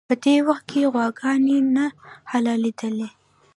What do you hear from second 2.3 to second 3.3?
حلالېدلې.